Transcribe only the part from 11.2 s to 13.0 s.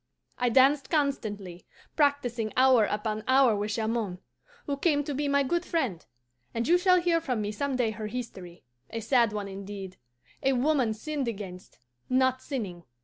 against, not sinning.